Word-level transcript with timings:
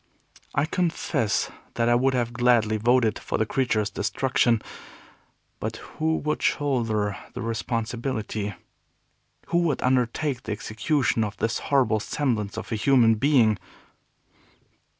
I 0.55 0.65
confess 0.65 1.51
that 1.75 1.87
I 1.87 1.93
would 1.93 2.15
have 2.15 2.33
gladly 2.33 2.77
voted 2.77 3.19
for 3.19 3.37
the 3.37 3.45
creature's 3.45 3.91
destruction. 3.91 4.63
But 5.59 5.75
who 5.77 6.17
would 6.17 6.41
shoulder 6.41 7.15
the 7.35 7.41
responsibility? 7.43 8.55
Who 9.49 9.59
would 9.59 9.83
undertake 9.83 10.41
the 10.41 10.53
execution 10.53 11.23
of 11.23 11.37
this 11.37 11.59
horrible 11.69 11.99
semblance 11.99 12.57
of 12.57 12.71
a 12.71 12.75
human 12.75 13.13
being? 13.13 13.59